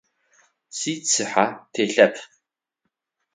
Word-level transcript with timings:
Сицыхьэ 0.77 1.45
телъэп. 1.73 2.15